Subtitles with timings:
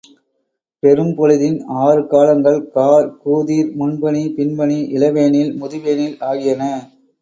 [0.83, 6.61] பெரும்பொழுதின் ஆறு காலங்கள் கார், கூதிர், முன்பனி, பின்பனி, இளவேனில், முதுவேனில் ஆகியன.